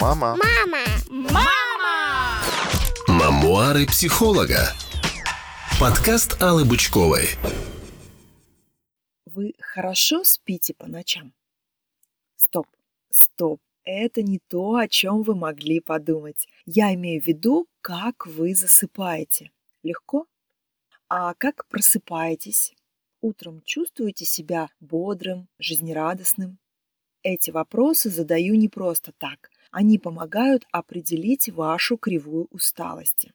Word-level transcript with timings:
Мама. 0.00 0.34
Мама. 0.42 0.84
Мама! 1.10 2.42
Мемуары 3.06 3.86
психолога. 3.86 4.72
Подкаст 5.78 6.40
Аллы 6.42 6.64
Бычковой. 6.64 7.28
Вы 9.26 9.52
хорошо 9.60 10.24
спите 10.24 10.72
по 10.72 10.86
ночам? 10.86 11.34
Стоп, 12.36 12.66
стоп. 13.10 13.60
Это 13.84 14.22
не 14.22 14.38
то, 14.48 14.76
о 14.76 14.88
чем 14.88 15.20
вы 15.22 15.34
могли 15.34 15.80
подумать. 15.80 16.48
Я 16.64 16.94
имею 16.94 17.20
в 17.20 17.26
виду, 17.26 17.68
как 17.82 18.26
вы 18.26 18.54
засыпаете. 18.54 19.50
Легко? 19.82 20.26
А 21.10 21.34
как 21.34 21.66
просыпаетесь? 21.66 22.74
Утром 23.20 23.60
чувствуете 23.66 24.24
себя 24.24 24.70
бодрым, 24.80 25.46
жизнерадостным? 25.58 26.56
Эти 27.22 27.50
вопросы 27.50 28.08
задаю 28.08 28.54
не 28.54 28.70
просто 28.70 29.12
так. 29.18 29.50
Они 29.70 29.98
помогают 29.98 30.66
определить 30.72 31.48
вашу 31.48 31.96
кривую 31.96 32.48
усталости. 32.50 33.32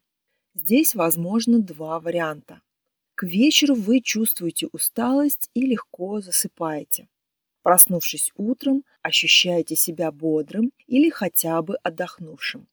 Здесь 0.53 0.95
возможно 0.95 1.59
два 1.59 1.99
варианта. 1.99 2.61
К 3.15 3.23
вечеру 3.23 3.75
вы 3.75 4.01
чувствуете 4.01 4.67
усталость 4.71 5.49
и 5.53 5.65
легко 5.65 6.19
засыпаете. 6.19 7.07
Проснувшись 7.61 8.31
утром, 8.35 8.83
ощущаете 9.01 9.75
себя 9.75 10.11
бодрым 10.11 10.71
или 10.87 11.09
хотя 11.09 11.61
бы 11.61 11.77
отдохнувшим. 11.77 12.67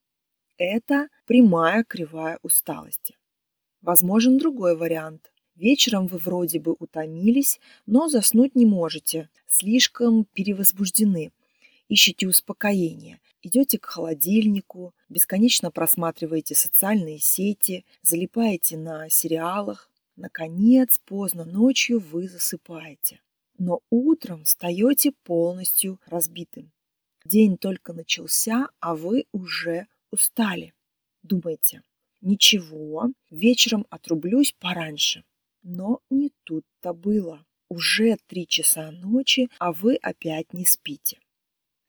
Это 0.59 1.09
прямая 1.27 1.85
кривая 1.85 2.39
усталости. 2.43 3.17
Возможен 3.81 4.39
другой 4.39 4.77
вариант. 4.77 5.33
Вечером 5.55 6.07
вы 6.09 6.19
вроде 6.19 6.61
бы 6.61 6.75
утомились, 6.79 7.61
но 7.87 8.09
заснуть 8.09 8.55
не 8.55 8.67
можете, 8.67 9.29
слишком 9.47 10.25
перевозбуждены, 10.25 11.33
ищете 11.93 12.27
успокоения, 12.27 13.21
идете 13.43 13.79
к 13.79 13.85
холодильнику, 13.85 14.95
бесконечно 15.11 15.71
просматриваете 15.71 16.55
социальные 16.55 17.19
сети, 17.19 17.85
залипаете 18.01 18.79
на 18.79 19.11
сериалах. 19.11 19.91
Наконец, 20.17 20.99
поздно 21.05 21.45
ночью 21.45 22.01
вы 22.01 22.29
засыпаете. 22.29 23.21
Но 23.59 23.81
утром 23.91 24.45
встаете 24.45 25.13
полностью 25.23 26.01
разбитым. 26.07 26.73
День 27.27 27.59
только 27.59 27.93
начался, 27.93 28.69
а 28.81 28.95
вы 28.95 29.27
уже 29.33 29.87
устали. 30.11 30.73
Думаете, 31.23 31.83
ничего, 32.23 33.11
вечером 33.31 33.87
отрублюсь 33.91 34.55
пораньше. 34.59 35.25
Но 35.63 36.01
не 36.09 36.33
тут-то 36.45 36.95
было. 36.95 37.45
Уже 37.69 38.17
три 38.27 38.47
часа 38.47 38.91
ночи, 38.91 39.51
а 39.59 39.73
вы 39.73 39.97
опять 39.97 40.55
не 40.55 40.65
спите. 40.65 41.19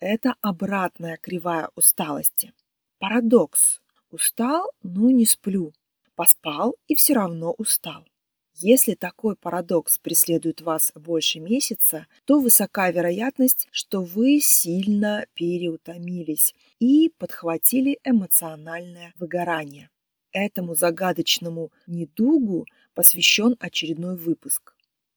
Это 0.05 0.35
обратная 0.41 1.15
кривая 1.15 1.69
усталости. 1.77 2.51
Парадокс. 2.99 3.79
Устал, 4.11 4.69
но 4.83 5.09
не 5.11 5.25
сплю. 5.25 5.71
Поспал 6.15 6.75
и 6.89 6.95
все 6.95 7.13
равно 7.13 7.53
устал. 7.57 8.05
Если 8.55 8.95
такой 8.95 9.37
парадокс 9.37 9.97
преследует 9.99 10.59
вас 10.59 10.91
больше 10.93 11.39
месяца, 11.39 12.07
то 12.25 12.41
высока 12.41 12.91
вероятность, 12.91 13.69
что 13.71 14.03
вы 14.03 14.41
сильно 14.41 15.25
переутомились 15.35 16.53
и 16.79 17.09
подхватили 17.17 17.97
эмоциональное 18.03 19.13
выгорание. 19.17 19.89
Этому 20.33 20.75
загадочному 20.75 21.71
недугу 21.88 22.65
посвящен 22.93 23.55
очередной 23.57 24.17
выпуск. 24.17 24.72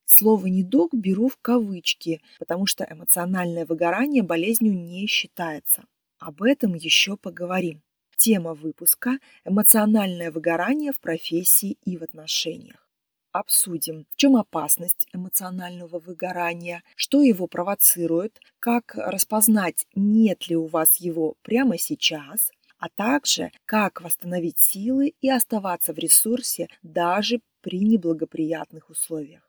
Слово 0.08 0.46
«недуг» 0.46 0.94
беру 0.94 1.28
в 1.28 1.36
кавычки, 1.36 2.22
потому 2.38 2.66
что 2.66 2.86
эмоциональное 2.88 3.66
выгорание 3.66 4.22
болезнью 4.22 4.72
не 4.72 5.08
считается. 5.08 5.84
Об 6.20 6.44
этом 6.44 6.74
еще 6.74 7.16
поговорим. 7.16 7.82
Тема 8.16 8.54
выпуска– 8.54 9.18
эмоциональное 9.44 10.30
выгорание 10.30 10.92
в 10.92 11.00
профессии 11.00 11.76
и 11.84 11.96
в 11.96 12.04
отношениях. 12.04 12.88
Обсудим, 13.32 14.06
в 14.12 14.16
чем 14.16 14.36
опасность 14.36 15.08
эмоционального 15.12 15.98
выгорания, 15.98 16.84
что 16.94 17.20
его 17.20 17.48
провоцирует, 17.48 18.40
как 18.60 18.94
распознать, 18.94 19.86
нет 19.96 20.48
ли 20.48 20.54
у 20.54 20.66
вас 20.66 20.96
его 20.96 21.34
прямо 21.42 21.78
сейчас, 21.78 22.52
а 22.78 22.88
также 22.88 23.50
как 23.64 24.00
восстановить 24.00 24.60
силы 24.60 25.14
и 25.20 25.28
оставаться 25.28 25.92
в 25.92 25.98
ресурсе 25.98 26.68
даже 26.82 27.40
при 27.60 27.80
неблагоприятных 27.80 28.88
условиях. 28.88 29.45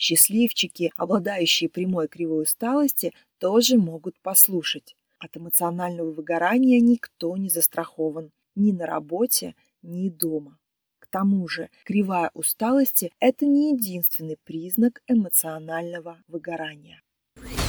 Счастливчики, 0.00 0.94
обладающие 0.96 1.68
прямой 1.68 2.08
кривой 2.08 2.44
усталости, 2.44 3.12
тоже 3.38 3.76
могут 3.76 4.18
послушать. 4.20 4.96
От 5.18 5.36
эмоционального 5.36 6.10
выгорания 6.10 6.80
никто 6.80 7.36
не 7.36 7.50
застрахован 7.50 8.30
ни 8.54 8.72
на 8.72 8.86
работе, 8.86 9.54
ни 9.82 10.08
дома. 10.08 10.58
К 11.00 11.06
тому 11.06 11.46
же 11.48 11.68
кривая 11.84 12.30
усталости– 12.32 13.12
это 13.20 13.44
не 13.44 13.74
единственный 13.74 14.38
признак 14.42 15.02
эмоционального 15.06 16.16
выгорания. 16.28 17.02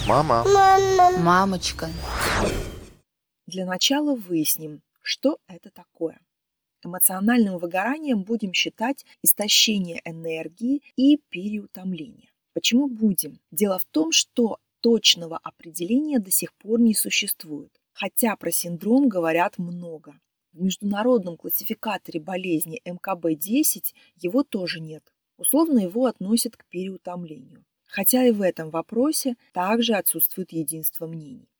Мама. 0.08 0.46
Мама. 0.46 1.18
Мамочка! 1.18 1.90
Для 3.46 3.66
начала 3.66 4.16
выясним, 4.16 4.82
что 5.02 5.38
это 5.48 5.70
такое. 5.70 6.22
Эмоциональным 6.84 7.60
выгоранием 7.60 8.24
будем 8.24 8.54
считать 8.54 9.06
истощение 9.22 10.02
энергии 10.04 10.82
и 10.96 11.18
переутомление. 11.30 12.30
Почему 12.54 12.88
будем? 12.88 13.40
Дело 13.52 13.78
в 13.78 13.86
том, 13.86 14.12
что 14.12 14.58
точного 14.82 15.38
определения 15.38 16.20
до 16.20 16.32
сих 16.32 16.54
пор 16.56 16.80
не 16.80 16.96
существует, 16.96 17.72
хотя 17.94 18.36
про 18.36 18.52
синдром 18.52 19.08
говорят 19.08 19.58
много. 19.60 20.20
В 20.54 20.62
международном 20.62 21.38
классификаторе 21.38 22.20
болезни 22.20 22.82
МКБ-10 22.84 23.94
его 24.18 24.44
тоже 24.44 24.80
нет. 24.80 25.04
Условно 25.38 25.80
его 25.80 26.08
относят 26.08 26.58
к 26.58 26.66
переутомлению. 26.66 27.64
Хотя 27.88 28.26
и 28.26 28.32
в 28.32 28.42
этом 28.42 28.70
вопросе 28.70 29.36
также 29.54 29.94
отсутствует 29.94 30.52
единство 30.52 31.08
мнений 31.08 31.51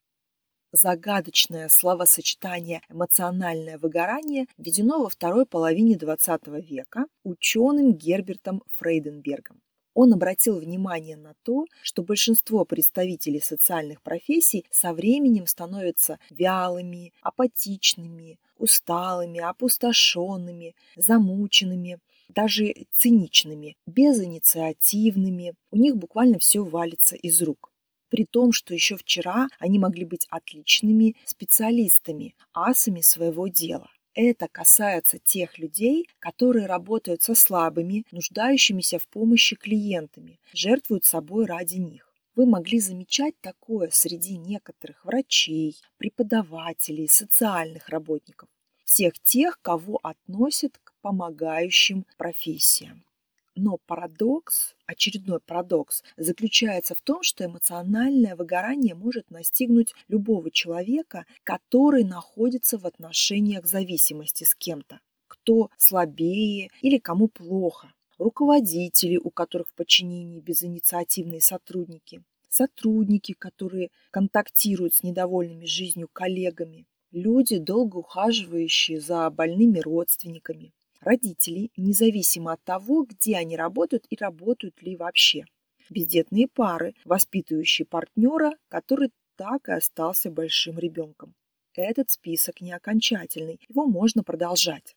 загадочное 0.72 1.68
словосочетание 1.68 2.80
«эмоциональное 2.88 3.78
выгорание» 3.78 4.46
введено 4.56 5.02
во 5.02 5.08
второй 5.08 5.46
половине 5.46 5.96
XX 5.96 6.60
века 6.60 7.06
ученым 7.22 7.92
Гербертом 7.92 8.62
Фрейденбергом. 8.78 9.60
Он 9.94 10.14
обратил 10.14 10.58
внимание 10.58 11.16
на 11.16 11.34
то, 11.42 11.66
что 11.82 12.02
большинство 12.02 12.64
представителей 12.64 13.40
социальных 13.40 14.00
профессий 14.02 14.64
со 14.70 14.94
временем 14.94 15.46
становятся 15.46 16.18
вялыми, 16.30 17.12
апатичными, 17.20 18.38
усталыми, 18.56 19.40
опустошенными, 19.40 20.74
замученными, 20.96 21.98
даже 22.28 22.74
циничными, 22.94 23.76
безинициативными. 23.86 25.54
У 25.70 25.76
них 25.76 25.96
буквально 25.96 26.38
все 26.38 26.64
валится 26.64 27.16
из 27.16 27.42
рук 27.42 27.71
при 28.12 28.26
том, 28.26 28.52
что 28.52 28.74
еще 28.74 28.98
вчера 28.98 29.48
они 29.58 29.78
могли 29.78 30.04
быть 30.04 30.26
отличными 30.28 31.16
специалистами, 31.24 32.34
асами 32.52 33.00
своего 33.00 33.48
дела. 33.48 33.90
Это 34.14 34.48
касается 34.48 35.18
тех 35.18 35.58
людей, 35.58 36.06
которые 36.18 36.66
работают 36.66 37.22
со 37.22 37.34
слабыми, 37.34 38.04
нуждающимися 38.10 38.98
в 38.98 39.08
помощи 39.08 39.56
клиентами, 39.56 40.38
жертвуют 40.52 41.06
собой 41.06 41.46
ради 41.46 41.76
них. 41.76 42.14
Вы 42.36 42.44
могли 42.44 42.80
замечать 42.80 43.34
такое 43.40 43.88
среди 43.90 44.36
некоторых 44.36 45.02
врачей, 45.06 45.74
преподавателей, 45.96 47.08
социальных 47.08 47.88
работников, 47.88 48.50
всех 48.84 49.18
тех, 49.20 49.58
кого 49.62 49.98
относят 50.02 50.78
к 50.84 50.92
помогающим 51.00 52.04
профессиям. 52.18 53.04
Но 53.54 53.76
парадокс, 53.86 54.74
очередной 54.86 55.38
парадокс, 55.40 56.02
заключается 56.16 56.94
в 56.94 57.02
том, 57.02 57.22
что 57.22 57.44
эмоциональное 57.44 58.34
выгорание 58.34 58.94
может 58.94 59.30
настигнуть 59.30 59.94
любого 60.08 60.50
человека, 60.50 61.26
который 61.44 62.04
находится 62.04 62.78
в 62.78 62.86
отношениях 62.86 63.66
зависимости 63.66 64.44
с 64.44 64.54
кем-то. 64.54 65.00
Кто 65.28 65.70
слабее 65.76 66.70
или 66.80 66.96
кому 66.96 67.28
плохо. 67.28 67.92
Руководители, 68.16 69.18
у 69.18 69.30
которых 69.30 69.68
в 69.68 69.74
подчинении 69.74 70.40
безинициативные 70.40 71.42
сотрудники. 71.42 72.22
Сотрудники, 72.48 73.34
которые 73.34 73.90
контактируют 74.10 74.94
с 74.94 75.02
недовольными 75.02 75.66
жизнью 75.66 76.08
коллегами. 76.10 76.86
Люди, 77.10 77.58
долго 77.58 77.98
ухаживающие 77.98 78.98
за 78.98 79.28
больными 79.28 79.78
родственниками 79.78 80.72
родителей, 81.02 81.70
независимо 81.76 82.52
от 82.52 82.62
того, 82.64 83.04
где 83.04 83.36
они 83.36 83.56
работают 83.56 84.06
и 84.08 84.16
работают 84.16 84.80
ли 84.82 84.96
вообще. 84.96 85.44
Бездетные 85.90 86.48
пары, 86.48 86.94
воспитывающие 87.04 87.86
партнера, 87.86 88.52
который 88.68 89.10
так 89.36 89.68
и 89.68 89.72
остался 89.72 90.30
большим 90.30 90.78
ребенком. 90.78 91.34
Этот 91.74 92.10
список 92.10 92.60
не 92.60 92.72
окончательный, 92.72 93.60
его 93.68 93.86
можно 93.86 94.22
продолжать. 94.22 94.94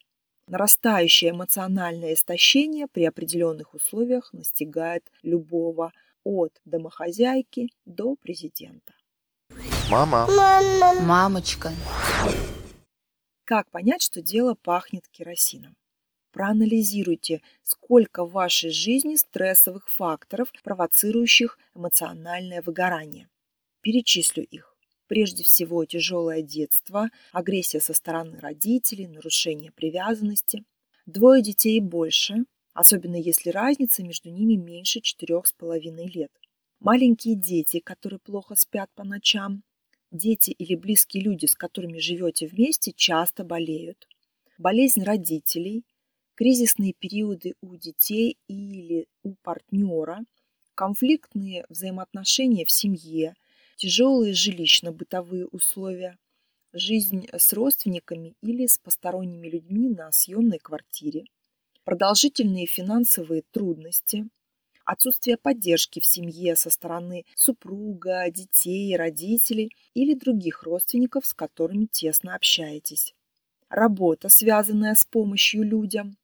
Нарастающее 0.48 1.32
эмоциональное 1.32 2.14
истощение 2.14 2.88
при 2.88 3.06
определенных 3.06 3.74
условиях 3.74 4.32
настигает 4.34 5.10
любого, 5.24 5.92
от 6.26 6.60
домохозяйки 6.66 7.70
до 7.86 8.16
президента. 8.16 8.94
Мама. 9.90 10.28
Мама. 10.28 11.02
Мамочка! 11.02 11.72
Как 13.46 13.70
понять, 13.70 14.02
что 14.02 14.24
дело 14.24 14.56
пахнет 14.56 15.08
керосином? 15.08 15.76
Проанализируйте, 16.36 17.42
сколько 17.64 18.26
в 18.26 18.32
вашей 18.34 18.70
жизни 18.70 19.16
стрессовых 19.16 19.88
факторов, 19.90 20.52
провоцирующих 20.66 21.58
эмоциональное 21.74 22.62
выгорание. 22.62 23.30
Перечислю 23.80 24.44
их. 24.44 24.76
Прежде 25.08 25.46
всего, 25.46 25.86
тяжелое 25.86 26.42
детство, 26.42 27.08
агрессия 27.32 27.80
со 27.80 27.94
стороны 27.94 28.38
родителей, 28.42 29.08
нарушение 29.08 29.72
привязанности. 29.72 30.66
Двое 31.06 31.42
детей 31.42 31.78
и 31.78 31.82
больше, 31.82 32.44
особенно 32.74 33.16
если 33.16 33.50
разница 33.50 34.04
между 34.04 34.30
ними 34.30 34.56
меньше 34.56 35.00
четырех 35.00 35.48
с 35.48 35.54
половиной 35.54 36.08
лет. 36.08 36.34
Маленькие 36.82 37.36
дети, 37.36 37.80
которые 37.80 38.20
плохо 38.20 38.56
спят 38.56 38.90
по 38.94 39.06
ночам. 39.06 39.64
Дети 40.12 40.50
или 40.50 40.76
близкие 40.76 41.24
люди, 41.24 41.46
с 41.46 41.56
которыми 41.56 42.00
живете 42.00 42.46
вместе, 42.46 42.92
часто 42.92 43.46
болеют. 43.46 44.06
Болезнь 44.58 45.04
родителей, 45.04 45.86
кризисные 46.36 46.94
периоды 46.94 47.56
у 47.62 47.76
детей 47.78 48.38
или 48.48 49.08
у 49.24 49.36
партнера, 49.44 50.26
конфликтные 50.76 51.66
взаимоотношения 51.70 52.66
в 52.66 52.72
семье, 52.72 53.36
тяжелые 53.78 54.34
жилищно-бытовые 54.34 55.48
условия, 55.52 56.18
жизнь 56.74 57.28
с 57.34 57.54
родственниками 57.54 58.36
или 58.42 58.68
с 58.68 58.78
посторонними 58.78 59.48
людьми 59.50 59.90
на 59.90 60.12
съемной 60.12 60.60
квартире, 60.60 61.26
продолжительные 61.86 62.68
финансовые 62.68 63.44
трудности, 63.52 64.28
отсутствие 64.86 65.38
поддержки 65.38 66.00
в 66.00 66.06
семье 66.06 66.56
со 66.56 66.70
стороны 66.70 67.26
супруга, 67.36 68.30
детей, 68.32 68.96
родителей 68.98 69.72
или 69.94 70.14
других 70.14 70.64
родственников, 70.64 71.26
с 71.26 71.34
которыми 71.34 71.86
тесно 71.86 72.36
общаетесь. 72.36 73.14
Работа, 73.70 74.30
связанная 74.30 74.96
с 74.96 75.06
помощью 75.06 75.64
людям, 75.64 76.18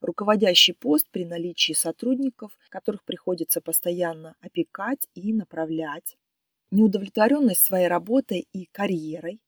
руководящий 0.00 0.74
пост 0.74 1.06
при 1.10 1.24
наличии 1.24 1.72
сотрудников, 1.72 2.58
которых 2.68 3.04
приходится 3.04 3.60
постоянно 3.60 4.34
опекать 4.40 5.08
и 5.14 5.32
направлять, 5.32 6.16
неудовлетворенность 6.70 7.60
своей 7.60 7.88
работой 7.88 8.46
и 8.52 8.66
карьерой, 8.72 9.40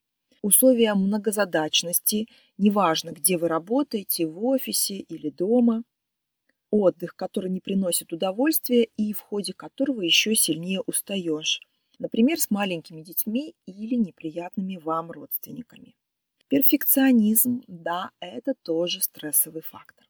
условия 0.43 0.95
многозадачности, 0.95 2.29
неважно, 2.59 3.11
где 3.11 3.37
вы 3.39 3.49
работаете, 3.49 4.27
в 4.27 4.45
офисе 4.45 4.97
или 4.97 5.31
дома, 5.31 5.83
отдых, 6.71 7.17
который 7.17 7.51
не 7.51 7.61
приносит 7.61 8.13
удовольствия 8.13 8.85
и 8.97 9.13
в 9.13 9.21
ходе 9.21 9.53
которого 9.55 10.03
еще 10.03 10.35
сильнее 10.35 10.81
устаешь, 10.87 11.61
например, 11.99 12.41
с 12.41 12.51
маленькими 12.51 13.03
детьми 13.03 13.55
или 13.67 13.95
неприятными 13.95 14.77
вам 14.77 15.11
родственниками. 15.11 15.95
Перфекционизм, 16.49 17.63
да, 17.69 18.11
это 18.21 18.55
тоже 18.65 19.03
стрессовый 19.03 19.63
фактор. 19.63 20.08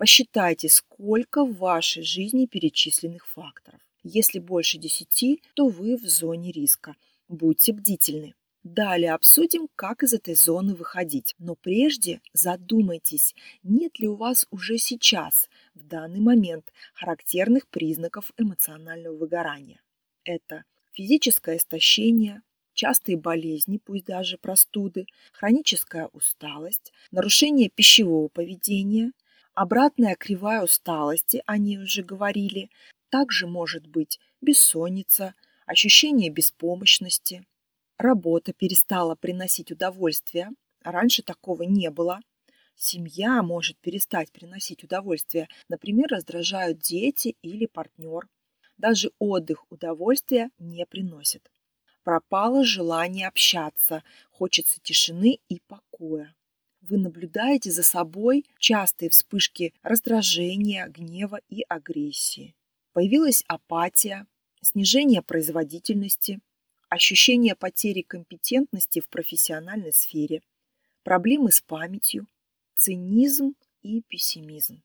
Посчитайте, 0.00 0.70
сколько 0.70 1.44
в 1.44 1.58
вашей 1.58 2.02
жизни 2.02 2.46
перечисленных 2.46 3.26
факторов. 3.26 3.82
Если 4.02 4.38
больше 4.38 4.78
10, 4.78 5.42
то 5.52 5.68
вы 5.68 5.98
в 5.98 6.08
зоне 6.08 6.52
риска. 6.52 6.96
Будьте 7.28 7.74
бдительны. 7.74 8.34
Далее 8.62 9.12
обсудим, 9.12 9.68
как 9.76 10.02
из 10.02 10.14
этой 10.14 10.34
зоны 10.34 10.74
выходить. 10.74 11.34
Но 11.38 11.54
прежде 11.54 12.22
задумайтесь, 12.32 13.34
нет 13.62 13.98
ли 13.98 14.08
у 14.08 14.14
вас 14.14 14.46
уже 14.50 14.78
сейчас, 14.78 15.50
в 15.74 15.82
данный 15.82 16.20
момент, 16.20 16.72
характерных 16.94 17.68
признаков 17.68 18.32
эмоционального 18.38 19.18
выгорания. 19.18 19.82
Это 20.24 20.64
физическое 20.92 21.58
истощение, 21.58 22.40
частые 22.72 23.18
болезни, 23.18 23.76
пусть 23.76 24.06
даже 24.06 24.38
простуды, 24.38 25.04
хроническая 25.34 26.06
усталость, 26.14 26.90
нарушение 27.10 27.68
пищевого 27.68 28.28
поведения, 28.28 29.12
Обратная 29.54 30.14
кривая 30.14 30.62
усталости, 30.62 31.42
о 31.44 31.58
ней 31.58 31.78
уже 31.78 32.02
говорили, 32.02 32.70
также 33.10 33.46
может 33.46 33.86
быть 33.86 34.20
бессонница, 34.40 35.34
ощущение 35.66 36.30
беспомощности. 36.30 37.44
Работа 37.98 38.52
перестала 38.52 39.16
приносить 39.16 39.72
удовольствие, 39.72 40.50
раньше 40.82 41.22
такого 41.22 41.64
не 41.64 41.90
было. 41.90 42.20
Семья 42.76 43.42
может 43.42 43.76
перестать 43.78 44.32
приносить 44.32 44.84
удовольствие, 44.84 45.48
например, 45.68 46.08
раздражают 46.08 46.78
дети 46.78 47.36
или 47.42 47.66
партнер. 47.66 48.28
Даже 48.78 49.10
отдых 49.18 49.66
удовольствия 49.70 50.50
не 50.58 50.86
приносит. 50.86 51.50
Пропало 52.04 52.64
желание 52.64 53.28
общаться, 53.28 54.02
хочется 54.30 54.80
тишины 54.80 55.40
и 55.48 55.60
покоя 55.66 56.34
вы 56.90 56.98
наблюдаете 56.98 57.70
за 57.70 57.82
собой 57.82 58.44
частые 58.58 59.10
вспышки 59.10 59.72
раздражения, 59.82 60.86
гнева 60.88 61.40
и 61.48 61.62
агрессии. 61.68 62.54
Появилась 62.92 63.44
апатия, 63.46 64.26
снижение 64.60 65.22
производительности, 65.22 66.40
ощущение 66.88 67.54
потери 67.54 68.02
компетентности 68.02 69.00
в 69.00 69.08
профессиональной 69.08 69.92
сфере, 69.92 70.42
проблемы 71.04 71.52
с 71.52 71.60
памятью, 71.60 72.26
цинизм 72.74 73.54
и 73.82 74.02
пессимизм. 74.02 74.82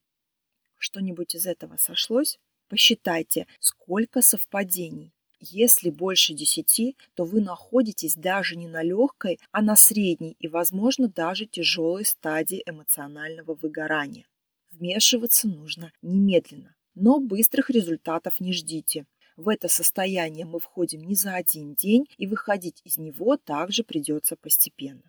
Что-нибудь 0.77 1.33
из 1.33 1.47
этого 1.47 1.77
сошлось? 1.77 2.37
Посчитайте, 2.67 3.47
сколько 3.59 4.21
совпадений 4.21 5.14
если 5.47 5.89
больше 5.89 6.33
10, 6.33 6.95
то 7.13 7.23
вы 7.23 7.41
находитесь 7.41 8.15
даже 8.15 8.55
не 8.55 8.67
на 8.67 8.81
легкой, 8.81 9.39
а 9.51 9.61
на 9.61 9.75
средней 9.75 10.35
и, 10.39 10.47
возможно, 10.47 11.07
даже 11.07 11.45
тяжелой 11.45 12.05
стадии 12.05 12.63
эмоционального 12.65 13.53
выгорания. 13.53 14.25
Вмешиваться 14.71 15.47
нужно 15.47 15.91
немедленно, 16.01 16.75
но 16.95 17.19
быстрых 17.19 17.69
результатов 17.69 18.39
не 18.39 18.53
ждите. 18.53 19.05
В 19.37 19.49
это 19.49 19.67
состояние 19.67 20.45
мы 20.45 20.59
входим 20.59 21.03
не 21.03 21.15
за 21.15 21.35
один 21.35 21.75
день, 21.75 22.05
и 22.17 22.25
выходить 22.25 22.81
из 22.83 22.97
него 22.97 23.37
также 23.37 23.83
придется 23.83 24.35
постепенно. 24.35 25.03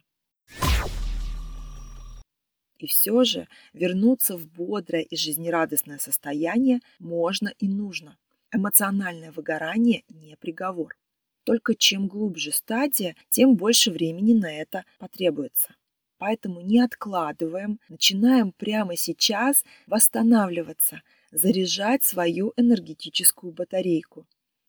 И 2.78 2.86
все 2.86 3.24
же 3.24 3.48
вернуться 3.72 4.36
в 4.36 4.46
бодрое 4.48 5.02
и 5.02 5.16
жизнерадостное 5.16 5.98
состояние 5.98 6.80
можно 6.98 7.52
и 7.58 7.68
нужно. 7.68 8.18
Эмоциональное 8.56 9.32
выгорание 9.32 10.02
не 10.08 10.34
приговор. 10.34 10.96
Только 11.44 11.74
чем 11.74 12.08
глубже 12.08 12.52
стадия, 12.52 13.14
тем 13.28 13.54
больше 13.54 13.90
времени 13.90 14.32
на 14.32 14.50
это 14.50 14.86
потребуется. 14.98 15.74
Поэтому 16.16 16.62
не 16.62 16.80
откладываем, 16.80 17.80
начинаем 17.90 18.52
прямо 18.52 18.96
сейчас 18.96 19.62
восстанавливаться, 19.86 21.02
заряжать 21.30 22.02
свою 22.02 22.54
энергетическую 22.56 23.52
батарейку. 23.52 24.26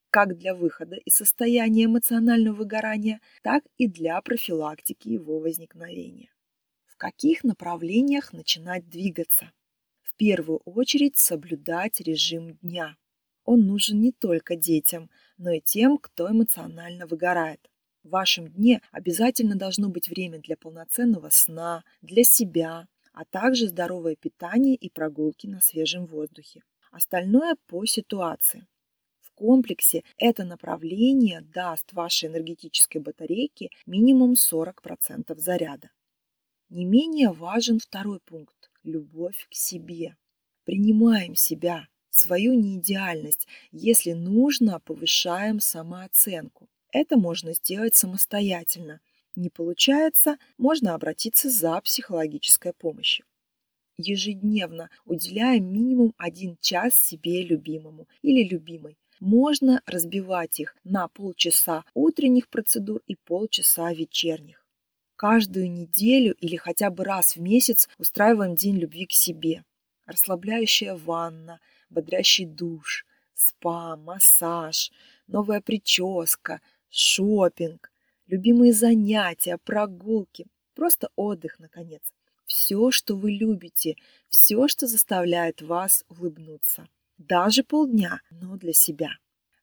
Как 0.10 0.38
для 0.38 0.54
выхода 0.54 0.98
из 0.98 1.16
состояния 1.16 1.86
эмоционального 1.86 2.56
выгорания, 2.56 3.22
так 3.42 3.64
и 3.78 3.88
для 3.88 4.22
профилактики 4.22 5.08
его 5.08 5.40
возникновения. 5.40 6.30
В 6.88 6.98
каких 6.98 7.46
направлениях 7.46 8.34
начинать 8.34 8.90
двигаться? 8.90 9.54
В 10.02 10.14
первую 10.18 10.58
очередь 10.66 11.18
соблюдать 11.18 12.02
режим 12.02 12.58
дня. 12.58 12.98
Он 13.48 13.66
нужен 13.66 14.02
не 14.02 14.12
только 14.12 14.58
детям, 14.58 15.10
но 15.38 15.52
и 15.52 15.62
тем, 15.62 15.98
кто 15.98 16.30
эмоционально 16.30 17.08
выгорает. 17.08 17.72
В 18.04 18.10
вашем 18.10 18.50
дне 18.50 18.82
обязательно 18.92 19.56
должно 19.56 19.88
быть 19.88 20.10
время 20.10 20.40
для 20.40 20.58
полноценного 20.58 21.30
сна, 21.30 21.86
для 22.02 22.26
себя, 22.26 22.90
а 23.14 23.24
также 23.24 23.70
здоровое 23.70 24.18
питание 24.18 24.76
и 24.76 24.90
прогулки 24.90 25.48
на 25.48 25.62
свежем 25.62 26.08
воздухе. 26.08 26.62
Остальное 26.92 27.56
по 27.68 27.86
ситуации. 27.86 28.68
В 29.22 29.32
комплексе 29.32 30.04
это 30.18 30.44
направление 30.44 31.40
даст 31.40 31.94
вашей 31.94 32.28
энергетической 32.28 32.98
батарейке 32.98 33.70
минимум 33.86 34.34
40% 34.34 35.38
заряда. 35.38 35.90
Не 36.68 36.84
менее 36.84 37.32
важен 37.32 37.80
второй 37.80 38.20
пункт– 38.20 38.70
любовь 38.84 39.48
к 39.50 39.54
себе. 39.54 40.18
Принимаем 40.66 41.34
себя, 41.34 41.88
свою 42.18 42.54
неидеальность. 42.54 43.48
Если 43.72 44.14
нужно, 44.14 44.80
повышаем 44.80 45.60
самооценку. 45.60 46.70
Это 46.92 47.18
можно 47.18 47.54
сделать 47.54 47.96
самостоятельно. 47.96 49.00
Не 49.36 49.50
получается, 49.50 50.38
можно 50.58 50.96
обратиться 50.96 51.50
за 51.50 51.80
психологической 51.82 52.74
помощью. 52.74 53.26
Ежедневно 53.98 54.90
уделяем 55.06 55.72
минимум 55.72 56.14
один 56.18 56.58
час 56.62 56.96
себе 56.96 57.44
любимому 57.44 58.08
или 58.22 58.48
любимой. 58.48 58.98
Можно 59.20 59.82
разбивать 59.88 60.60
их 60.60 60.76
на 60.84 61.08
полчаса 61.08 61.84
утренних 61.96 62.50
процедур 62.50 63.02
и 63.08 63.16
полчаса 63.16 63.92
вечерних. 63.92 64.64
Каждую 65.16 65.72
неделю 65.72 66.36
или 66.40 66.58
хотя 66.58 66.92
бы 66.92 67.04
раз 67.04 67.36
в 67.36 67.42
месяц 67.42 67.90
устраиваем 67.98 68.54
день 68.54 68.78
любви 68.78 69.08
к 69.08 69.14
себе. 69.14 69.64
Расслабляющая 70.06 70.96
ванна, 70.96 71.60
бодрящий 71.90 72.46
душ, 72.46 73.06
спа, 73.34 73.96
массаж, 73.96 74.92
новая 75.28 75.62
прическа, 75.62 76.62
шопинг, 76.90 77.92
любимые 78.28 78.74
занятия, 78.74 79.58
прогулки. 79.58 80.46
Просто 80.76 81.10
отдых, 81.16 81.60
наконец. 81.60 82.02
Все, 82.46 82.92
что 82.92 83.16
вы 83.16 83.32
любите, 83.32 83.96
все, 84.30 84.68
что 84.68 84.88
заставляет 84.88 85.62
вас 85.62 86.06
улыбнуться. 86.08 86.88
Даже 87.18 87.64
полдня, 87.64 88.22
но 88.30 88.58
для 88.58 88.74
себя. 88.74 89.10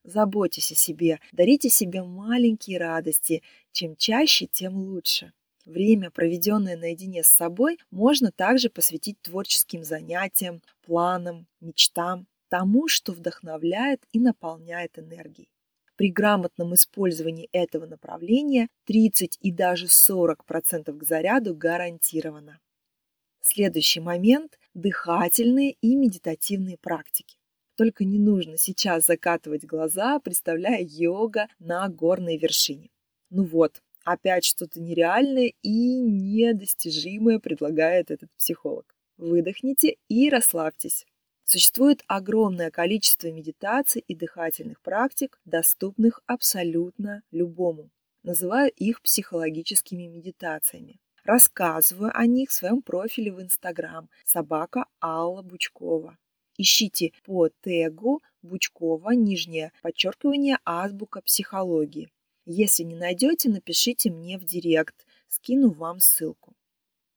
Заботьтесь 0.03 0.71
о 0.71 0.75
себе, 0.75 1.19
дарите 1.31 1.69
себе 1.69 2.03
маленькие 2.03 2.77
радости. 2.77 3.41
Чем 3.71 3.95
чаще, 3.95 4.45
тем 4.45 4.75
лучше. 4.75 5.33
Время, 5.65 6.11
проведенное 6.11 6.77
наедине 6.77 7.23
с 7.23 7.27
собой, 7.27 7.79
можно 7.89 8.31
также 8.31 8.69
посвятить 8.69 9.19
творческим 9.21 9.83
занятиям, 9.83 10.61
планам, 10.85 11.47
мечтам, 11.59 12.27
тому, 12.49 12.87
что 12.87 13.11
вдохновляет 13.13 14.01
и 14.11 14.19
наполняет 14.19 14.99
энергией. 14.99 15.49
При 15.95 16.11
грамотном 16.11 16.75
использовании 16.75 17.49
этого 17.51 17.87
направления 17.87 18.67
30 18.85 19.39
и 19.41 19.51
даже 19.51 19.87
40% 19.87 20.97
к 20.97 21.03
заряду 21.03 21.55
гарантировано. 21.55 22.59
Следующий 23.41 24.01
момент– 24.01 24.59
дыхательные 24.73 25.71
и 25.81 25.95
медитативные 25.95 26.77
практики. 26.77 27.37
Только 27.75 28.05
не 28.05 28.19
нужно 28.19 28.57
сейчас 28.57 29.05
закатывать 29.05 29.65
глаза, 29.65 30.19
представляя 30.19 30.81
йога 30.81 31.47
на 31.59 31.87
горной 31.89 32.37
вершине. 32.37 32.89
Ну 33.29 33.43
вот, 33.43 33.81
опять 34.05 34.45
что-то 34.45 34.79
нереальное 34.79 35.51
и 35.61 35.95
недостижимое 35.99 37.39
предлагает 37.39 38.11
этот 38.11 38.31
психолог. 38.37 38.95
Выдохните 39.17 39.97
и 40.07 40.29
расслабьтесь. 40.29 41.05
Существует 41.43 42.03
огромное 42.07 42.71
количество 42.71 43.27
медитаций 43.27 44.03
и 44.07 44.15
дыхательных 44.15 44.81
практик, 44.81 45.39
доступных 45.45 46.21
абсолютно 46.25 47.21
любому. 47.31 47.89
Называю 48.23 48.71
их 48.71 49.01
психологическими 49.01 50.07
медитациями. 50.07 50.99
Рассказываю 51.23 52.11
о 52.15 52.25
них 52.25 52.49
в 52.49 52.53
своем 52.53 52.81
профиле 52.81 53.31
в 53.31 53.41
Инстаграм 53.41 54.09
собака 54.25 54.85
Алла 55.01 55.41
Бучкова. 55.41 56.17
Ищите 56.57 57.11
по 57.23 57.49
тегу 57.49 58.21
Бучкова, 58.41 59.11
нижнее 59.11 59.71
подчеркивание, 59.81 60.57
азбука 60.65 61.21
психологии. 61.21 62.09
Если 62.45 62.83
не 62.83 62.95
найдете, 62.95 63.49
напишите 63.49 64.11
мне 64.11 64.37
в 64.37 64.45
директ, 64.45 65.07
скину 65.27 65.71
вам 65.71 65.99
ссылку. 65.99 66.53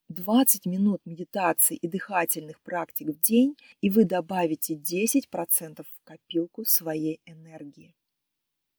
20 0.09 0.65
минут 0.65 1.03
медитации 1.05 1.77
и 1.77 1.87
дыхательных 1.87 2.63
практик 2.63 3.09
в 3.09 3.21
день, 3.21 3.55
и 3.83 3.91
вы 3.91 4.07
добавите 4.07 4.75
10% 4.75 5.85
в 5.85 6.05
копилку 6.05 6.65
своей 6.65 7.21
энергии. 7.27 7.95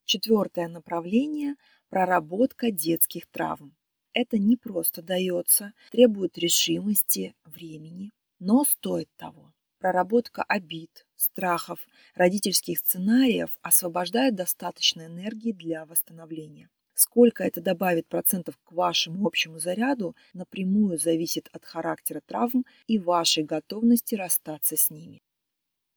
Четвертое 0.06 0.68
направление– 0.68 1.56
проработка 1.89 2.72
детских 2.72 3.27
травм. 3.27 3.75
Это 4.13 4.39
не 4.39 4.58
просто 4.58 5.03
дается, 5.03 5.74
требует 5.91 6.36
решимости, 6.39 7.36
времени, 7.46 8.12
но 8.39 8.63
стоит 8.65 9.08
того. 9.18 9.53
Проработка 9.80 10.44
обид, 10.44 11.06
страхов, 11.16 11.80
родительских 12.14 12.80
сценариев 12.80 13.58
освобождает 13.62 14.36
достаточно 14.36 15.06
энергии 15.06 15.54
для 15.54 15.86
восстановления. 15.86 16.70
Сколько 16.96 17.46
это 17.46 17.62
добавит 17.62 18.06
процентов 18.08 18.58
к 18.66 18.74
вашему 18.74 19.26
общему 19.26 19.58
заряду, 19.58 20.18
напрямую 20.34 21.00
зависит 21.00 21.48
от 21.54 21.64
характера 21.64 22.22
травм 22.26 22.66
и 22.88 23.00
вашей 23.00 23.44
готовности 23.46 24.16
расстаться 24.16 24.76
с 24.76 24.90
ними. 24.90 25.22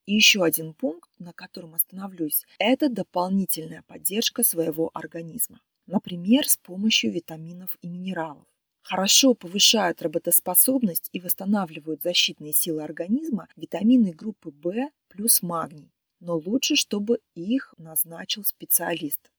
И 0.07 0.15
еще 0.15 0.45
один 0.45 0.75
пункт, 0.75 1.11
на 1.19 1.33
котором 1.33 1.75
остановлюсь, 1.75 2.45
это 2.59 2.89
дополнительная 2.89 3.83
поддержка 3.83 4.45
своего 4.45 4.93
организма. 4.95 5.61
Например, 5.87 6.49
с 6.49 6.57
помощью 6.57 7.11
витаминов 7.11 7.77
и 7.83 7.89
минералов 7.89 8.47
хорошо 8.83 9.35
повышают 9.35 10.03
работоспособность 10.03 11.09
и 11.12 11.21
восстанавливают 11.21 12.03
защитные 12.03 12.53
силы 12.53 12.83
организма 12.83 13.49
витамины 13.57 14.12
группы 14.12 14.51
В 14.51 14.91
плюс 15.09 15.43
магний. 15.43 15.93
Но 16.21 16.37
лучше, 16.37 16.77
чтобы 16.77 17.21
их 17.35 17.75
назначил 17.79 18.45
специалист. 18.45 19.31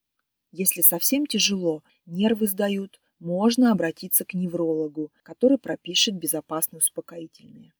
Если 0.52 0.82
совсем 0.82 1.26
тяжело, 1.26 1.84
нервы 2.06 2.48
сдают, 2.48 3.00
можно 3.20 3.72
обратиться 3.72 4.26
к 4.26 4.34
неврологу, 4.34 5.12
который 5.24 5.58
пропишет 5.58 6.16
безопасные 6.16 6.80
успокоительные. 6.80 7.74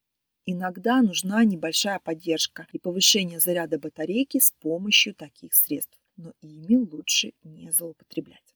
Иногда 0.46 1.02
нужна 1.02 1.44
небольшая 1.44 2.00
поддержка 2.00 2.68
и 2.72 2.80
повышение 2.80 3.40
заряда 3.40 3.78
батарейки 3.78 4.40
с 4.40 4.52
помощью 4.52 5.14
таких 5.14 5.54
средств, 5.54 6.00
но 6.18 6.34
ими 6.42 6.78
лучше 6.78 7.34
не 7.44 7.72
злоупотреблять. 7.72 8.56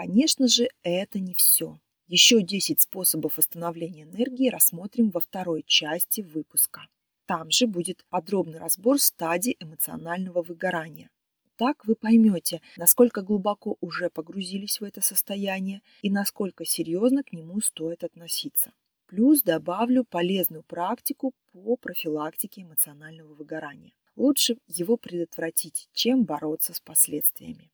Конечно 0.00 0.48
же, 0.48 0.70
это 0.82 1.18
не 1.18 1.34
все. 1.34 1.78
Еще 2.08 2.40
10 2.40 2.80
способов 2.80 3.36
восстановления 3.36 4.04
энергии 4.04 4.48
рассмотрим 4.48 5.10
во 5.10 5.20
второй 5.20 5.62
части 5.66 6.22
выпуска. 6.22 6.86
Там 7.26 7.50
же 7.50 7.66
будет 7.66 8.06
подробный 8.08 8.60
разбор 8.60 8.98
стадий 8.98 9.58
эмоционального 9.60 10.40
выгорания. 10.40 11.10
Так 11.56 11.84
вы 11.84 11.96
поймете, 11.96 12.62
насколько 12.78 13.20
глубоко 13.20 13.76
уже 13.82 14.08
погрузились 14.08 14.80
в 14.80 14.84
это 14.84 15.02
состояние 15.02 15.82
и 16.00 16.08
насколько 16.08 16.64
серьезно 16.64 17.22
к 17.22 17.34
нему 17.34 17.60
стоит 17.60 18.02
относиться. 18.02 18.72
Плюс 19.04 19.42
добавлю 19.42 20.04
полезную 20.04 20.62
практику 20.62 21.34
по 21.52 21.76
профилактике 21.76 22.62
эмоционального 22.62 23.34
выгорания. 23.34 23.92
Лучше 24.16 24.56
его 24.66 24.96
предотвратить, 24.96 25.90
чем 25.92 26.24
бороться 26.24 26.72
с 26.72 26.80
последствиями. 26.80 27.70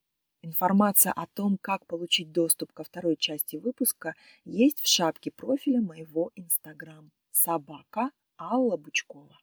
Информация 0.47 1.11
о 1.11 1.25
том, 1.27 1.57
как 1.61 1.85
получить 1.87 2.31
доступ 2.31 2.71
ко 2.71 2.85
второй 2.85 3.17
части 3.17 3.57
выпуска, 3.57 4.15
есть 4.45 4.79
в 4.79 4.87
шапке 4.87 5.29
профиля 5.29 5.81
моего 5.81 6.31
Инстаграм. 6.35 7.11
Собака 7.33 8.11
Алла 8.39 8.77
Бучкова. 8.77 9.37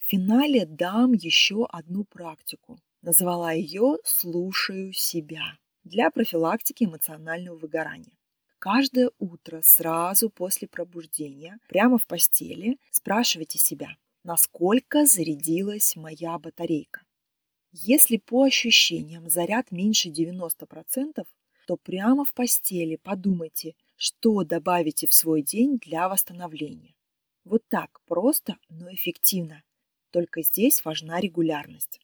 В 0.00 0.04
финале 0.04 0.66
дам 0.66 1.12
еще 1.12 1.66
одну 1.70 2.02
практику. 2.02 2.80
Назвала 3.00 3.52
ее 3.52 3.98
«Слушаю 4.04 4.92
себя» 4.92 5.56
для 5.84 6.10
профилактики 6.10 6.82
эмоционального 6.82 7.56
выгорания. 7.56 8.18
Каждое 8.58 9.12
утро 9.20 9.60
сразу 9.62 10.30
после 10.30 10.66
пробуждения, 10.66 11.60
прямо 11.68 11.98
в 11.98 12.06
постели, 12.06 12.76
спрашивайте 12.90 13.58
себя, 13.58 13.90
насколько 14.24 15.06
зарядилась 15.06 15.94
моя 15.94 16.36
батарейка. 16.40 17.02
Если 17.74 18.18
по 18.18 18.44
ощущениям 18.44 19.30
заряд 19.30 19.70
меньше 19.70 20.10
90%, 20.10 21.26
то 21.66 21.76
прямо 21.78 22.22
в 22.26 22.34
постели 22.34 22.96
подумайте, 22.96 23.74
что 23.96 24.44
добавите 24.44 25.06
в 25.06 25.14
свой 25.14 25.40
день 25.42 25.78
для 25.78 26.10
восстановления. 26.10 26.94
Вот 27.44 27.66
так 27.68 28.00
просто, 28.04 28.58
но 28.68 28.92
эффективно. 28.92 29.62
Только 30.10 30.42
здесь 30.42 30.84
важна 30.84 31.18
регулярность. 31.18 31.98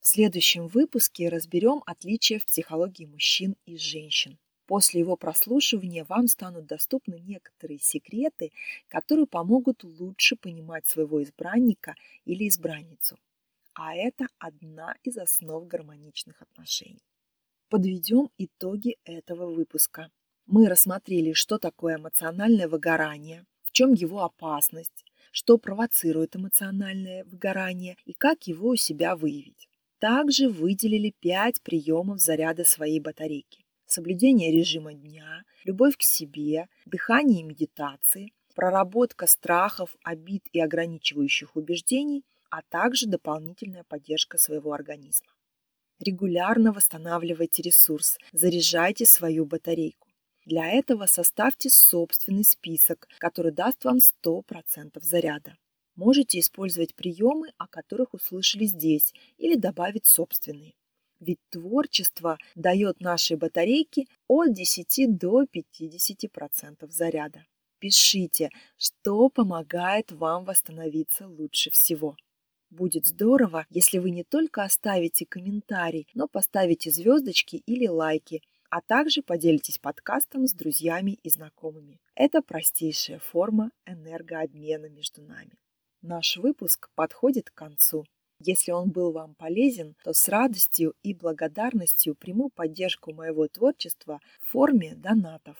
В 0.00 0.06
следующем 0.10 0.66
выпуске 0.66 1.28
разберем 1.28 1.84
отличия 1.86 2.40
в 2.40 2.44
психологии 2.46 3.04
мужчин 3.04 3.54
и 3.66 3.76
женщин. 3.76 4.36
После 4.68 5.00
его 5.00 5.16
прослушивания 5.16 6.04
вам 6.04 6.28
станут 6.28 6.66
доступны 6.66 7.18
некоторые 7.18 7.78
секреты, 7.78 8.52
которые 8.88 9.26
помогут 9.26 9.82
лучше 9.82 10.36
понимать 10.36 10.86
своего 10.86 11.22
избранника 11.22 11.94
или 12.26 12.46
избранницу. 12.46 13.18
А 13.72 13.94
это 13.94 14.26
одна 14.38 14.94
из 15.04 15.16
основ 15.16 15.66
гармоничных 15.66 16.42
отношений. 16.42 17.02
Подведем 17.70 18.28
итоги 18.36 18.98
этого 19.04 19.46
выпуска. 19.46 20.10
Мы 20.44 20.68
рассмотрели, 20.68 21.32
что 21.32 21.56
такое 21.56 21.96
эмоциональное 21.96 22.68
выгорание, 22.68 23.46
в 23.64 23.72
чем 23.72 23.94
его 23.94 24.22
опасность, 24.22 25.06
что 25.32 25.56
провоцирует 25.56 26.36
эмоциональное 26.36 27.24
выгорание 27.24 27.96
и 28.04 28.12
как 28.12 28.46
его 28.46 28.68
у 28.68 28.76
себя 28.76 29.16
выявить. 29.16 29.66
Также 29.98 30.50
выделили 30.50 31.14
5 31.20 31.62
приемов 31.62 32.20
заряда 32.20 32.64
своей 32.64 33.00
батарейки 33.00 33.64
соблюдение 33.90 34.52
режима 34.52 34.94
дня, 34.94 35.42
любовь 35.64 35.96
к 35.96 36.02
себе, 36.02 36.68
дыхание 36.86 37.40
и 37.40 37.44
медитации, 37.44 38.32
проработка 38.54 39.26
страхов, 39.26 39.96
обид 40.02 40.44
и 40.52 40.60
ограничивающих 40.60 41.56
убеждений, 41.56 42.24
а 42.50 42.62
также 42.62 43.06
дополнительная 43.06 43.84
поддержка 43.84 44.38
своего 44.38 44.72
организма. 44.72 45.32
Регулярно 46.00 46.72
восстанавливайте 46.72 47.62
ресурс, 47.62 48.18
заряжайте 48.32 49.04
свою 49.04 49.44
батарейку. 49.44 50.08
Для 50.44 50.70
этого 50.70 51.06
составьте 51.06 51.68
собственный 51.70 52.44
список, 52.44 53.08
который 53.18 53.52
даст 53.52 53.84
вам 53.84 53.98
100% 53.98 54.98
заряда. 55.02 55.56
Можете 55.94 56.38
использовать 56.38 56.94
приемы, 56.94 57.52
о 57.58 57.66
которых 57.66 58.14
услышали 58.14 58.64
здесь, 58.64 59.12
или 59.36 59.56
добавить 59.56 60.06
собственные. 60.06 60.74
Ведь 61.20 61.40
творчество 61.50 62.38
дает 62.54 63.00
нашей 63.00 63.36
батарейке 63.36 64.06
от 64.28 64.52
10 64.52 65.16
до 65.16 65.42
50% 65.44 66.88
заряда. 66.90 67.44
Пишите, 67.80 68.50
что 68.76 69.28
помогает 69.28 70.12
вам 70.12 70.44
восстановиться 70.44 71.26
лучше 71.26 71.70
всего. 71.70 72.16
Будет 72.70 73.06
здорово, 73.06 73.66
если 73.70 73.98
вы 73.98 74.10
не 74.10 74.24
только 74.24 74.62
оставите 74.62 75.24
комментарий, 75.24 76.06
но 76.14 76.28
поставите 76.28 76.90
звездочки 76.90 77.56
или 77.66 77.86
лайки, 77.86 78.42
а 78.68 78.82
также 78.82 79.22
поделитесь 79.22 79.78
подкастом 79.78 80.46
с 80.46 80.52
друзьями 80.52 81.18
и 81.22 81.30
знакомыми. 81.30 82.00
Это 82.14 82.42
простейшая 82.42 83.20
форма 83.20 83.70
энергообмена 83.86 84.88
между 84.90 85.22
нами. 85.22 85.52
Наш 86.02 86.36
выпуск 86.36 86.90
подходит 86.94 87.50
к 87.50 87.54
концу. 87.54 88.04
Если 88.40 88.70
он 88.70 88.90
был 88.90 89.12
вам 89.12 89.34
полезен, 89.34 89.96
то 90.04 90.12
с 90.12 90.28
радостью 90.28 90.94
и 91.02 91.12
благодарностью 91.12 92.14
приму 92.14 92.50
поддержку 92.50 93.12
моего 93.12 93.48
творчества 93.48 94.20
в 94.42 94.50
форме 94.52 94.94
донатов. 94.94 95.56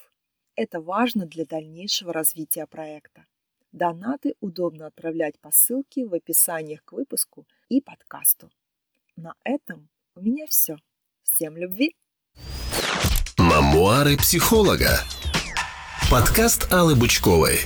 Это 0.55 0.81
важно 0.81 1.27
для 1.27 1.45
дальнейшего 1.45 2.13
развития 2.13 2.67
проекта. 2.67 3.27
Донаты 3.73 4.35
удобно 4.41 4.87
отправлять 4.87 5.39
по 5.41 5.51
ссылке 5.51 6.07
в 6.07 6.15
описаниях 6.15 6.85
к 6.85 6.93
выпуску 6.93 7.47
и 7.69 7.81
подкасту. 7.81 8.51
На 9.17 9.35
этом 9.45 9.89
у 10.15 10.21
меня 10.21 10.47
все. 10.49 10.77
Всем 11.25 11.57
любви! 11.57 11.97
Мемуары 13.39 14.17
психолога. 14.17 15.01
Подкаст 16.11 16.73
Аллы 16.73 16.95
Бучковой. 16.95 17.59